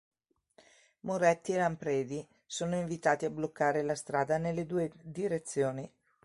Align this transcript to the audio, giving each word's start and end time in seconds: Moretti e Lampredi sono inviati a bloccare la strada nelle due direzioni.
Moretti 1.01 1.53
e 1.53 1.57
Lampredi 1.57 2.27
sono 2.47 2.73
inviati 2.73 3.25
a 3.25 3.29
bloccare 3.29 3.83
la 3.83 3.93
strada 3.93 4.39
nelle 4.39 4.65
due 4.65 4.91
direzioni. 5.03 5.87